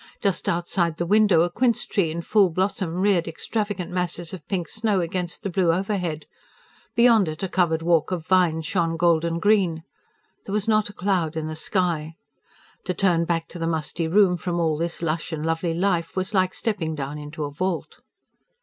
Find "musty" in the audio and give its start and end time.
13.67-14.07